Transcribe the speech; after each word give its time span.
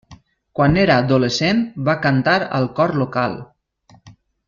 Quan 0.59 0.79
era 0.83 0.95
adolescent 1.01 1.61
va 1.91 1.97
cantar 2.07 2.37
al 2.61 2.69
cor 2.81 2.97
local. 3.05 3.37